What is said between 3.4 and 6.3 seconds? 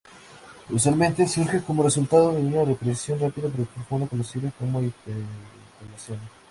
o profunda, conocida como hiperventilación.